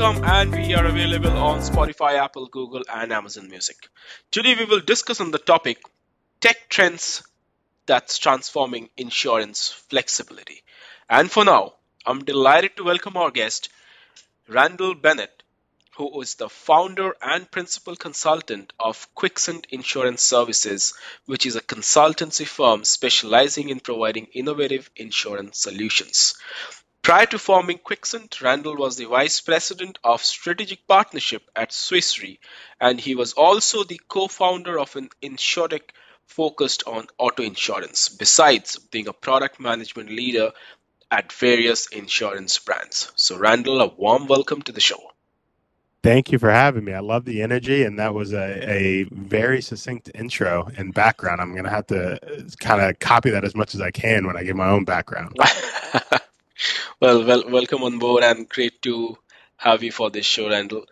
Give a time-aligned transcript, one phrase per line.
[0.00, 3.76] insurexstory.com and we are available on Spotify, Apple, Google, and Amazon Music.
[4.30, 5.78] Today we will discuss on the topic
[6.40, 7.22] tech trends
[7.84, 10.62] that's transforming insurance flexibility.
[11.08, 11.74] And for now,
[12.06, 13.68] I'm delighted to welcome our guest,
[14.48, 15.42] Randall Bennett,
[15.98, 20.94] who is the founder and principal consultant of Quickscent Insurance Services,
[21.26, 26.36] which is a consultancy firm specializing in providing innovative insurance solutions.
[27.10, 32.38] Prior to forming Quickscent, Randall was the vice president of strategic partnership at Swiss Re,
[32.80, 35.90] and he was also the co-founder of an insurtech
[36.28, 40.52] focused on auto insurance, besides being a product management leader
[41.10, 43.10] at various insurance brands.
[43.16, 45.10] So, Randall, a warm welcome to the show.
[46.04, 46.92] Thank you for having me.
[46.92, 51.40] I love the energy, and that was a, a very succinct intro and background.
[51.40, 54.28] I'm going to have to uh, kind of copy that as much as I can
[54.28, 55.36] when I give my own background.
[57.00, 59.16] well, well, welcome on board, and great to
[59.56, 60.86] have you for this show, Randall.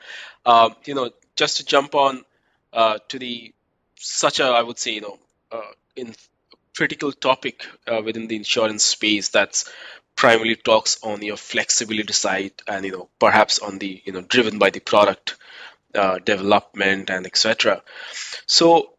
[0.44, 2.24] Uh, you know, just to jump on
[2.72, 3.52] uh, to the
[3.98, 5.18] such a, I would say, you know,
[5.52, 6.14] uh, in
[6.76, 9.70] critical topic uh, within the insurance space that's
[10.16, 14.58] primarily talks on your flexibility side, and you know, perhaps on the you know, driven
[14.58, 15.36] by the product
[15.94, 17.82] uh, development and etc.
[18.46, 18.92] So,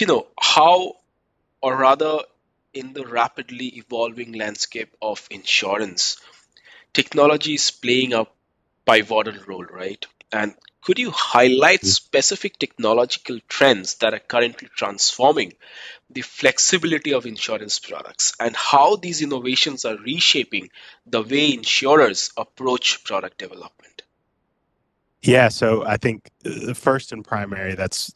[0.00, 0.94] you know, how
[1.60, 2.20] or rather
[2.72, 6.16] in the rapidly evolving landscape of insurance,
[6.96, 8.26] technology is playing a
[8.86, 10.04] pivotal role, right?
[10.32, 11.88] And could you highlight mm-hmm.
[11.88, 15.52] specific technological trends that are currently transforming
[16.08, 20.70] the flexibility of insurance products and how these innovations are reshaping
[21.04, 24.02] the way insurers approach product development?
[25.20, 28.14] Yeah, so I think the first and primary that's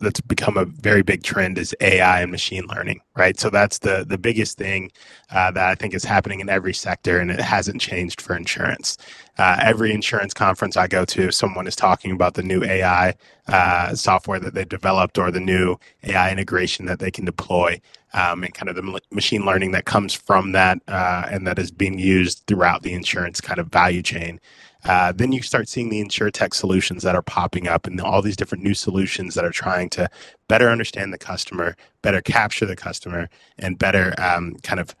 [0.00, 3.38] that's become a very big trend is AI and machine learning, right?
[3.40, 4.92] So that's the the biggest thing
[5.30, 8.98] uh, that I think is happening in every sector, and it hasn't changed for insurance.
[9.38, 13.14] Uh, every insurance conference I go to, someone is talking about the new AI
[13.48, 17.80] uh, software that they've developed or the new AI integration that they can deploy,
[18.14, 21.70] um, and kind of the machine learning that comes from that, uh, and that is
[21.70, 24.40] being used throughout the insurance kind of value chain.
[24.88, 28.36] Uh, then you start seeing the insurtech solutions that are popping up and all these
[28.36, 30.08] different new solutions that are trying to
[30.48, 34.94] better understand the customer, better capture the customer, and better um, kind of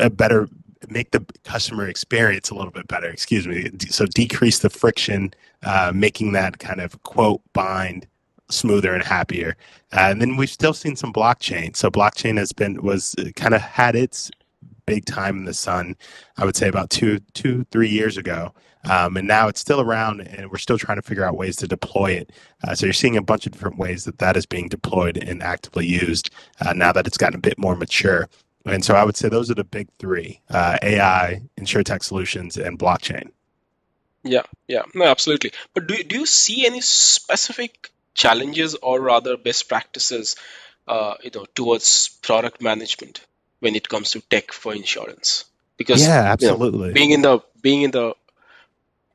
[0.00, 0.48] a better
[0.88, 3.08] make the customer experience a little bit better.
[3.08, 3.70] Excuse me.
[3.88, 5.32] So decrease the friction,
[5.62, 8.06] uh, making that kind of quote bind
[8.50, 9.56] smoother and happier.
[9.92, 11.74] Uh, and then we've still seen some blockchain.
[11.74, 14.30] So blockchain has been was uh, kind of had its
[14.86, 15.96] big time in the sun.
[16.36, 18.52] I would say about two, two, three years ago,
[18.88, 21.68] um, and now it's still around, and we're still trying to figure out ways to
[21.68, 22.32] deploy it.
[22.66, 25.42] Uh, so you're seeing a bunch of different ways that that is being deployed and
[25.42, 28.28] actively used uh, now that it's gotten a bit more mature.
[28.64, 32.78] And so I would say those are the big three: uh, AI, insurtech solutions, and
[32.78, 33.30] blockchain.
[34.24, 35.52] Yeah, yeah, no, absolutely.
[35.74, 40.36] But do do you see any specific challenges or rather best practices,
[40.86, 43.20] uh, you know, towards product management?
[43.62, 45.44] When it comes to tech for insurance.
[45.76, 48.14] Because yeah absolutely you know, being in the being in the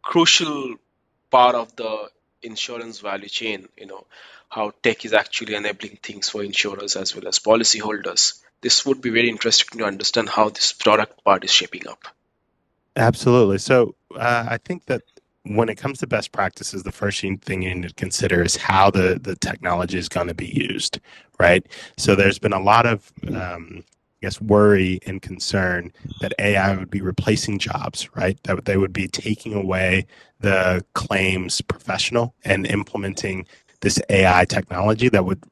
[0.02, 0.76] crucial
[1.30, 2.10] part of the
[2.42, 4.06] insurance value chain you know
[4.50, 9.10] how tech is actually enabling things for insurers as well as policyholders this would be
[9.10, 12.08] very interesting to understand how this product part is shaping up.
[12.96, 13.60] Absolutely.
[13.60, 15.04] So uh, i think that
[15.56, 18.92] when it comes to best practices, the first thing you need to consider is how
[18.92, 21.00] the, the technology is going to be used,
[21.40, 21.66] right?
[21.98, 23.84] So there's been a lot of um,
[24.18, 25.92] I guess, worry and concern
[26.22, 28.42] that AI would be replacing jobs, right?
[28.44, 30.08] That they would be taking away
[30.40, 33.46] the claims professional and implementing
[33.82, 35.44] this AI technology that would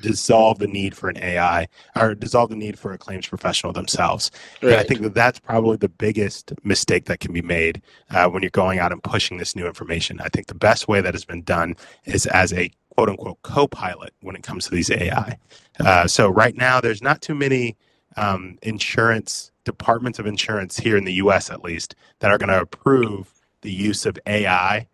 [0.00, 1.66] dissolve the need for an AI
[1.96, 4.30] or dissolve the need for a claims professional themselves.
[4.62, 4.72] Right.
[4.72, 8.42] And I think that that's probably the biggest mistake that can be made uh, when
[8.42, 10.20] you're going out and pushing this new information.
[10.20, 14.14] I think the best way that has been done is as a quote unquote co-pilot
[14.22, 15.38] when it comes to these AI.
[15.80, 17.76] Uh, so right now, there's not too many
[18.16, 21.50] um, insurance departments of insurance here in the U.S.
[21.50, 23.32] at least that are going to approve
[23.62, 24.88] the use of AI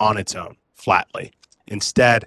[0.00, 1.32] on its own flatly.
[1.68, 2.26] Instead,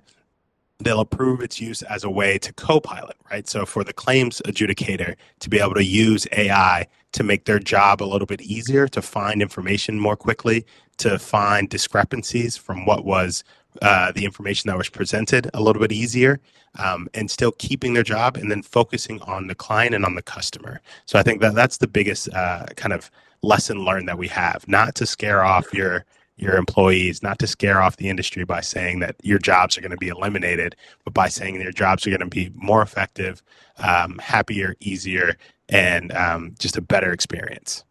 [0.79, 3.47] they'll approve its use as a way to co-pilot, right?
[3.47, 8.03] So for the claims adjudicator to be able to use AI to make their job
[8.03, 10.65] a little bit easier, to find information more quickly,
[10.97, 13.43] to find discrepancies from what was
[13.81, 16.39] uh, the information that was presented a little bit easier
[16.77, 20.21] um, and still keeping their job and then focusing on the client and on the
[20.21, 20.81] customer.
[21.05, 24.67] So I think that that's the biggest uh, kind of lesson learned that we have,
[24.67, 26.05] not to scare off your
[26.37, 29.91] your employees, not to scare off the industry by saying that your jobs are going
[29.91, 33.43] to be eliminated, but by saying your jobs are going to be more effective,
[33.77, 35.37] um, happier, easier,
[35.69, 37.83] and um, just a better experience.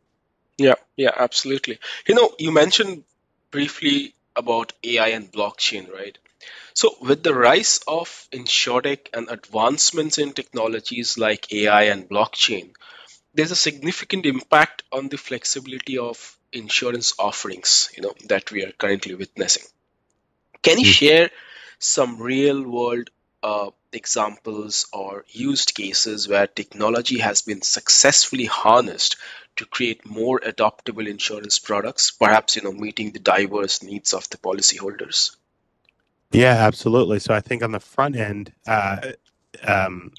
[0.59, 1.79] Yeah, yeah, absolutely.
[2.09, 3.05] You know, you mentioned
[3.53, 6.17] briefly about AI and blockchain, right?
[6.75, 12.75] So, with the rise of insurtech and advancements in technologies like AI and blockchain,
[13.35, 18.73] there's a significant impact on the flexibility of insurance offerings, you know, that we are
[18.73, 19.65] currently witnessing.
[20.63, 20.87] Can you Mm.
[20.87, 21.31] share
[21.79, 23.11] some real world
[23.43, 29.17] uh, examples or used cases where technology has been successfully harnessed
[29.57, 34.37] to create more adoptable insurance products, perhaps, you know, meeting the diverse needs of the
[34.37, 35.37] policyholders?
[36.33, 37.19] Yeah, absolutely.
[37.19, 39.13] So I think on the front end, uh,
[39.67, 40.13] um,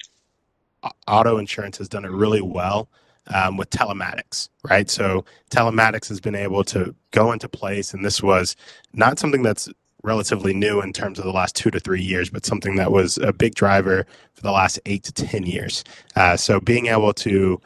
[1.06, 2.88] auto insurance has done it really well
[3.32, 4.90] um, with telematics, right?
[4.90, 8.56] So telematics has been able to go into place, and this was
[8.92, 9.68] not something that's
[10.02, 13.18] relatively new in terms of the last two to three years, but something that was
[13.18, 15.84] a big driver for the last eight to 10 years.
[16.16, 17.60] Uh, so being able to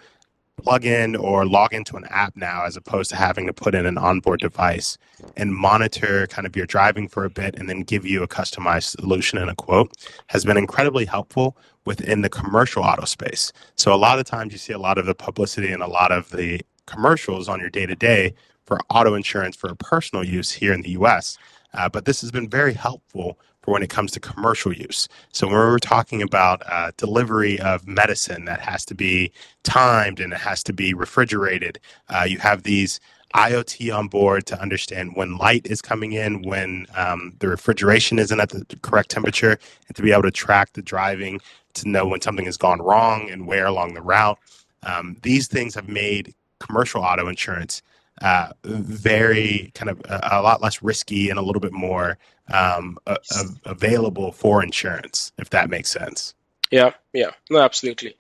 [0.62, 3.86] plug in or log into an app now as opposed to having to put in
[3.86, 4.96] an onboard device
[5.36, 8.98] and monitor kind of your driving for a bit and then give you a customized
[8.98, 9.92] solution and a quote
[10.28, 13.52] has been incredibly helpful within the commercial auto space.
[13.76, 16.10] So a lot of times you see a lot of the publicity and a lot
[16.10, 18.34] of the commercials on your day to day
[18.64, 21.38] for auto insurance for personal use here in the US.
[21.76, 25.08] Uh, but this has been very helpful for when it comes to commercial use.
[25.32, 29.32] So when we're talking about uh, delivery of medicine that has to be
[29.64, 31.80] timed and it has to be refrigerated,
[32.10, 33.00] uh, you have these
[33.34, 38.40] IoT on board to understand when light is coming in, when um, the refrigeration isn't
[38.40, 39.58] at the correct temperature,
[39.88, 41.40] and to be able to track the driving
[41.74, 44.38] to know when something has gone wrong and where along the route.
[44.84, 47.82] Um, these things have made commercial auto insurance
[48.22, 52.18] uh, very kind of a, a, lot less risky and a little bit more
[52.52, 53.18] um, a,
[53.64, 56.34] available for insurance, if that makes sense.
[56.70, 58.16] Yeah, yeah, no, absolutely.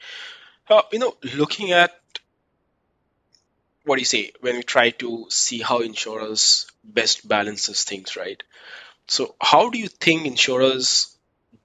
[0.68, 1.92] Uh, you know, looking at
[3.84, 8.42] what do you say when we try to see how insurers best balances things, right?
[9.08, 11.15] So, how do you think insurers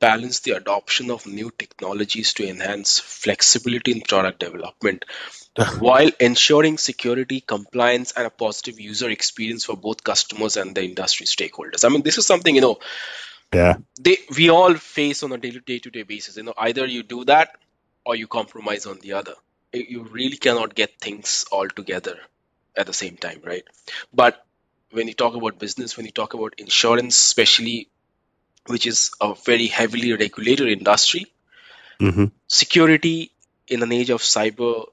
[0.01, 5.05] balance the adoption of new technologies to enhance flexibility in product development
[5.79, 11.25] while ensuring security, compliance, and a positive user experience for both customers and the industry
[11.25, 11.85] stakeholders.
[11.85, 12.79] I mean, this is something you know,
[13.53, 16.37] yeah, they we all face on a day to day basis.
[16.37, 17.55] You know, either you do that
[18.05, 19.35] or you compromise on the other.
[19.73, 22.17] You really cannot get things all together
[22.75, 23.63] at the same time, right?
[24.13, 24.43] But
[24.91, 27.89] when you talk about business, when you talk about insurance, especially,
[28.67, 31.31] which is a very heavily regulated industry,
[31.99, 32.25] mm-hmm.
[32.47, 33.31] security
[33.67, 34.85] in an age of cyber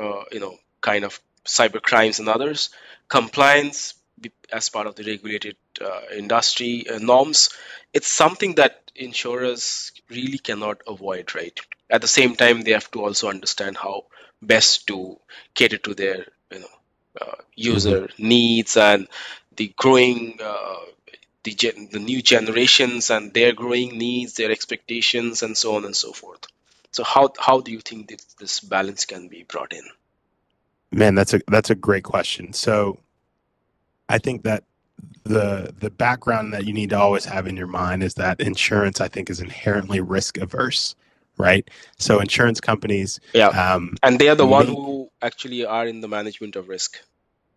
[0.00, 2.70] uh, you know, kind of cyber crimes and others,
[3.08, 3.94] compliance
[4.52, 7.50] as part of the regulated uh, industry uh, norms.
[7.92, 11.58] It's something that insurers really cannot avoid, right?
[11.88, 14.06] At the same time, they have to also understand how
[14.40, 15.18] best to
[15.54, 16.74] cater to their, you know,
[17.20, 18.26] uh, user mm-hmm.
[18.26, 19.08] needs and
[19.56, 20.76] the growing uh,
[21.44, 25.96] the, gen- the new generations and their growing needs, their expectations, and so on and
[25.96, 26.46] so forth.
[26.92, 29.84] So how how do you think this, this balance can be brought in?
[30.90, 32.52] Man, that's a that's a great question.
[32.52, 32.98] So
[34.08, 34.64] I think that
[35.22, 39.00] the the background that you need to always have in your mind is that insurance
[39.00, 40.96] I think is inherently risk averse,
[41.38, 41.68] right?
[41.98, 43.48] So insurance companies Yeah.
[43.48, 46.98] Um, and they are the one who actually are in the management of risk.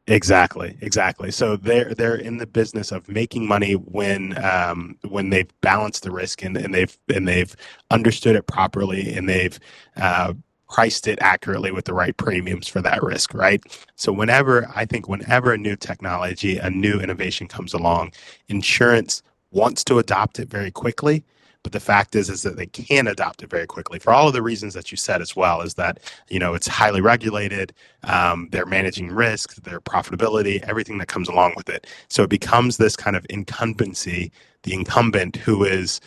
[0.07, 1.31] Exactly, exactly.
[1.31, 6.11] So they're they're in the business of making money when um, when they've balanced the
[6.11, 7.55] risk and, and they've and they've
[7.89, 9.57] understood it properly and they've
[9.95, 10.33] uh,
[10.69, 13.63] priced it accurately with the right premiums for that risk, right?
[13.95, 18.11] So whenever I think whenever a new technology, a new innovation comes along,
[18.49, 21.23] insurance wants to adopt it very quickly
[21.63, 24.33] but the fact is, is that they can adopt it very quickly for all of
[24.33, 25.61] the reasons that you said as well.
[25.61, 31.07] Is that you know it's highly regulated, um, they're managing risk, their profitability, everything that
[31.07, 31.87] comes along with it.
[32.09, 34.31] So it becomes this kind of incumbency,
[34.63, 36.01] the incumbent who is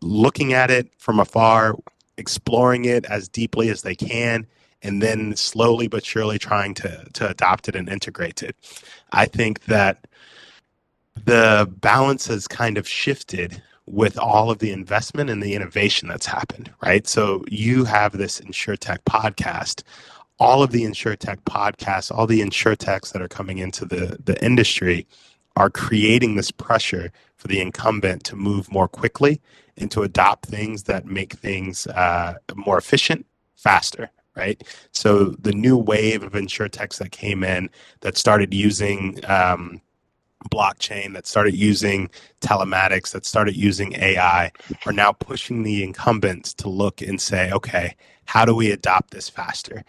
[0.00, 1.76] looking at it from afar,
[2.16, 4.46] exploring it as deeply as they can,
[4.82, 8.56] and then slowly but surely trying to to adopt it and integrate it.
[9.12, 10.06] I think that
[11.24, 16.26] the balance has kind of shifted with all of the investment and the innovation that's
[16.26, 17.06] happened, right?
[17.06, 19.82] So you have this InsurTech podcast.
[20.38, 25.06] All of the InsurTech podcasts, all the InsurTechs that are coming into the, the industry
[25.56, 29.40] are creating this pressure for the incumbent to move more quickly
[29.76, 34.62] and to adopt things that make things uh, more efficient, faster, right?
[34.92, 37.68] So the new wave of InsurTechs that came in
[38.00, 39.80] that started using um,
[40.44, 44.50] blockchain that started using telematics that started using AI
[44.86, 47.96] are now pushing the incumbents to look and say, okay,
[48.26, 49.84] how do we adopt this faster?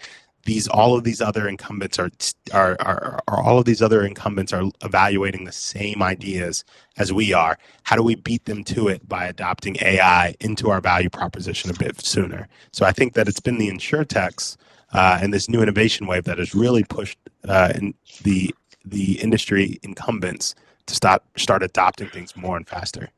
[0.46, 2.10] these all of these other incumbents are,
[2.54, 6.64] are are are all of these other incumbents are evaluating the same ideas
[6.98, 7.58] as we are.
[7.84, 11.74] How do we beat them to it by adopting AI into our value proposition a
[11.74, 12.48] bit sooner?
[12.72, 14.58] So I think that it's been the insurtechs
[14.92, 17.18] uh, and this new innovation wave that has really pushed
[17.48, 17.94] uh, in
[18.24, 18.54] the
[18.86, 20.56] the industry incumbents
[20.88, 23.10] to start start adopting things more and faster.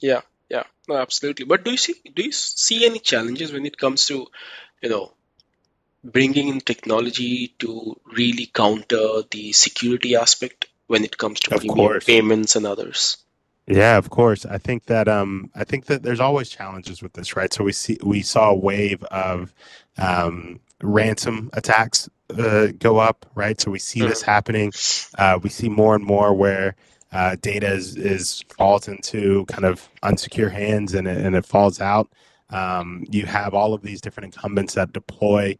[0.00, 0.20] Yeah,
[0.50, 1.46] yeah, no, absolutely.
[1.46, 4.26] But do you see do you see any challenges when it comes to
[4.82, 5.12] you know
[6.12, 12.66] bringing in technology to really counter the security aspect when it comes to payments and
[12.66, 13.18] others.
[13.66, 14.46] Yeah, of course.
[14.46, 17.52] I think that um, I think that there's always challenges with this, right?
[17.52, 19.52] So we see we saw a wave of
[19.98, 23.60] um, ransom attacks uh, go up, right?
[23.60, 24.30] So we see this mm-hmm.
[24.30, 24.72] happening.
[25.18, 26.76] Uh, we see more and more where
[27.12, 31.80] uh, data is, is falls into kind of unsecure hands and it, and it falls
[31.80, 32.10] out.
[32.50, 35.56] Um, you have all of these different incumbents that deploy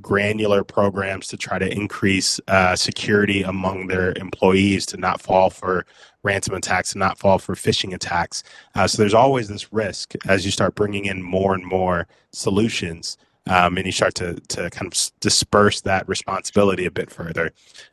[0.00, 5.86] granular programs to try to increase uh, security among their employees to not fall for
[6.22, 8.42] ransom attacks and not fall for phishing attacks.
[8.74, 13.16] Uh, so there's always this risk as you start bringing in more and more solutions.
[13.48, 17.52] Um, and you start to, to kind of disperse that responsibility a bit further.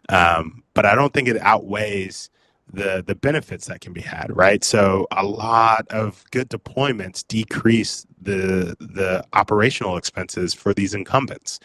[0.09, 2.29] Um, but I don't think it outweighs
[2.71, 4.63] the the benefits that can be had, right?
[4.63, 11.59] So a lot of good deployments decrease the the operational expenses for these incumbents.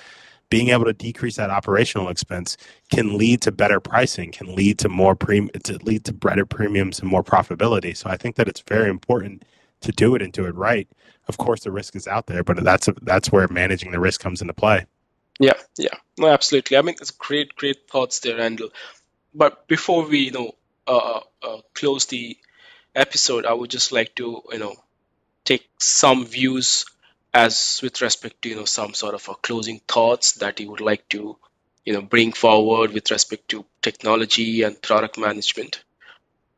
[0.50, 2.56] Being able to decrease that operational expense
[2.90, 6.99] can lead to better pricing, can lead to more premium, to lead to better premiums
[7.00, 7.97] and more profitability.
[7.97, 9.44] So I think that it's very important
[9.80, 10.88] to do it and do it right.
[11.28, 14.20] Of course, the risk is out there, but that's a, that's where managing the risk
[14.20, 14.87] comes into play.
[15.38, 16.76] Yeah, yeah, no, absolutely.
[16.76, 18.70] I mean, it's great, great thoughts there, Randall.
[19.34, 20.54] But before we, you know,
[20.87, 22.37] uh, uh, close the
[22.94, 24.75] episode, I would just like to, you know,
[25.44, 26.84] take some views
[27.32, 30.80] as with respect to, you know, some sort of a closing thoughts that you would
[30.80, 31.38] like to,
[31.84, 35.82] you know, bring forward with respect to technology and product management.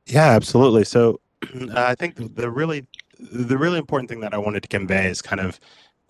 [0.06, 0.84] Yeah, absolutely.
[0.84, 1.20] So
[1.74, 2.86] I think the really
[3.30, 5.60] the really important thing that I wanted to convey is kind of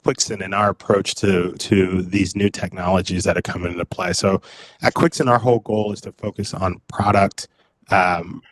[0.03, 4.13] Quicksand and our approach to to these new technologies that are coming into play.
[4.13, 4.43] So
[4.83, 7.47] at Quicksand, our whole goal is to focus on product
[7.91, 8.43] um,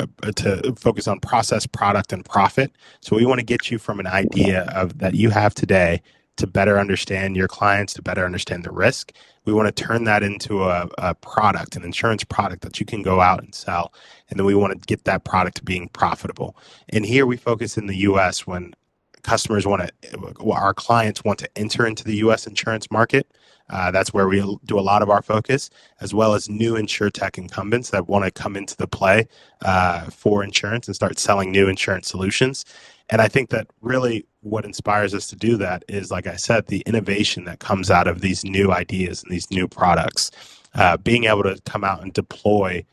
[0.00, 2.72] uh, to focus on process, product, and profit.
[3.00, 6.02] So we want to get you from an idea of that you have today
[6.40, 9.12] to better understand your clients, to better understand the risk.
[9.44, 13.02] We want to turn that into a, a, product, an insurance product that you can
[13.02, 13.92] go out and sell.
[14.28, 16.56] And then we want to get that product being profitable.
[16.88, 18.74] And here we focus in the US when
[19.22, 23.30] customers want to, our clients want to enter into the US insurance market.
[23.68, 25.70] Uh, that's where we do a lot of our focus,
[26.00, 29.28] as well as new insurtech incumbents that want to come into the play
[29.64, 32.64] uh, for insurance and start selling new insurance solutions.
[33.10, 36.66] And I think that really what inspires us to do that is, like I said,
[36.66, 40.30] the innovation that comes out of these new ideas and these new products.
[40.74, 42.84] Uh, being able to come out and deploy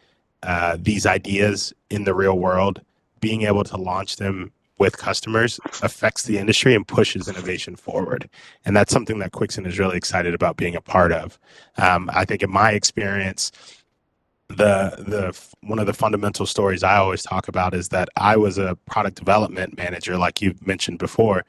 [0.43, 2.81] uh, these ideas in the real world,
[3.19, 8.29] being able to launch them with customers affects the industry and pushes innovation forward.
[8.65, 11.39] And that's something that Quicksand is really excited about being a part of.
[11.77, 13.51] Um, I think in my experience,
[14.49, 18.57] the the one of the fundamental stories I always talk about is that I was
[18.57, 21.43] a product development manager, like you mentioned before,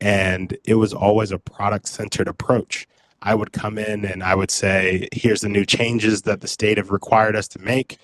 [0.00, 2.86] and it was always a product centered approach.
[3.22, 6.78] I would come in and I would say, "Here's the new changes that the state
[6.78, 7.98] have required us to make.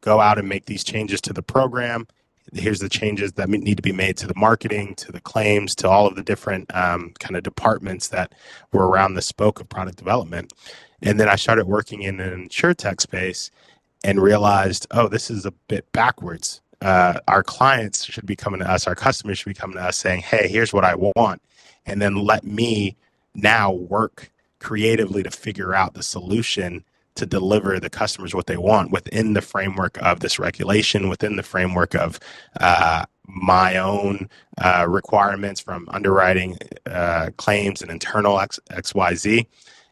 [0.00, 2.06] Go out and make these changes to the program."
[2.54, 5.88] here's the changes that need to be made to the marketing, to the claims, to
[5.88, 8.34] all of the different um, kind of departments that
[8.72, 10.52] were around the spoke of product development.
[11.02, 13.50] And then I started working in an insurtech space
[14.04, 16.60] and realized, oh, this is a bit backwards.
[16.80, 19.96] Uh, our clients should be coming to us, our customers should be coming to us
[19.96, 21.42] saying, hey, here's what I want.
[21.86, 22.96] And then let me
[23.34, 26.84] now work creatively to figure out the solution
[27.18, 31.42] to deliver the customers what they want within the framework of this regulation, within the
[31.42, 32.20] framework of
[32.60, 34.28] uh, my own
[34.58, 39.46] uh, requirements from underwriting uh, claims and internal X, XYZ.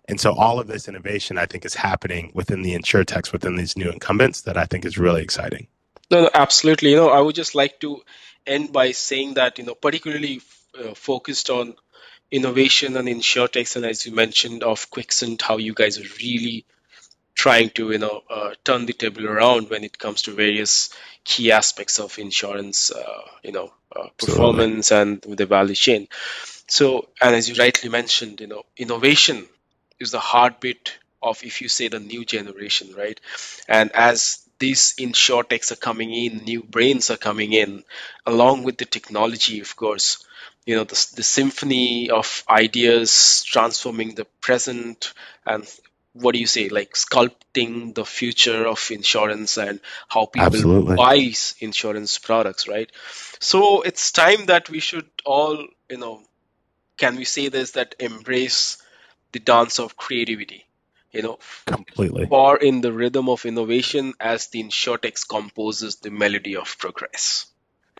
[0.09, 3.77] And so all of this innovation, I think, is happening within the insurtechs, within these
[3.77, 5.67] new incumbents that I think is really exciting.
[6.11, 6.91] No, no, absolutely.
[6.91, 8.03] You know, I would just like to
[8.47, 10.41] end by saying that, you know, particularly
[10.79, 11.75] uh, focused on
[12.31, 16.65] innovation and insurtechs, and as you mentioned of Quicksand, how you guys are really
[17.37, 20.91] trying to you know uh, turn the table around when it comes to various
[21.23, 26.09] key aspects of insurance uh, you know uh, performance and the value chain
[26.67, 29.47] so and as you rightly mentioned you know innovation
[30.00, 33.21] is the heartbeat of if you say the new generation, right?
[33.69, 37.85] And as these insurtechs are coming in, new brains are coming in,
[38.25, 40.25] along with the technology, of course.
[40.65, 45.12] You know, the, the symphony of ideas transforming the present
[45.45, 45.67] and
[46.12, 50.97] what do you say, like sculpting the future of insurance and how people Absolutely.
[50.97, 52.91] buy insurance products, right?
[53.38, 56.23] So it's time that we should all, you know,
[56.97, 58.79] can we say this that embrace
[59.37, 60.64] the dance of creativity?
[61.12, 62.26] You know, Completely.
[62.31, 67.47] or in the rhythm of innovation as the insurtech composes the melody of progress.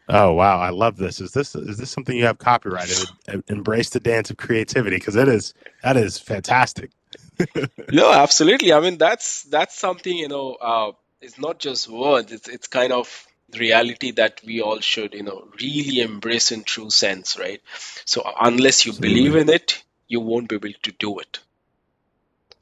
[0.09, 1.21] Oh wow, I love this.
[1.21, 3.09] Is this is this something you have copyrighted?
[3.49, 5.53] Embrace the dance of creativity because it is
[5.83, 6.91] that is fantastic.
[7.91, 8.73] no, absolutely.
[8.73, 10.55] I mean, that's that's something you know.
[10.55, 12.33] Uh, it's not just words.
[12.33, 13.27] It's it's kind of
[13.57, 17.61] reality that we all should you know really embrace in true sense, right?
[18.05, 19.15] So unless you Absolutely.
[19.15, 21.41] believe in it, you won't be able to do it.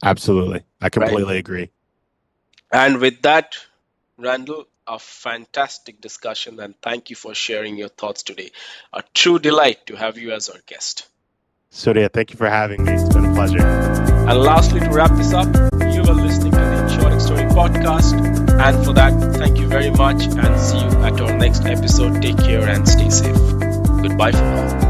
[0.03, 1.71] Absolutely, I completely agree.
[2.71, 3.55] And with that,
[4.17, 8.51] Randall, a fantastic discussion, and thank you for sharing your thoughts today.
[8.93, 11.07] A true delight to have you as our guest.
[11.69, 12.93] Surya, thank you for having me.
[12.93, 13.65] It's been a pleasure.
[13.65, 18.13] And lastly, to wrap this up, you are listening to the Insurance Story podcast.
[18.61, 22.21] And for that, thank you very much and see you at our next episode.
[22.21, 23.35] Take care and stay safe.
[24.01, 24.84] Goodbye for now.